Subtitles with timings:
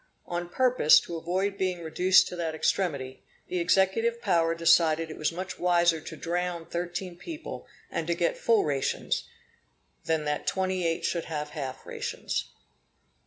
[0.25, 5.31] On purpose to avoid being reduced to that extremity, the executive power decided it was
[5.31, 9.29] much wiser to drown thirteen people, and to get full rations,
[10.05, 12.49] than that twenty eight should have half rations.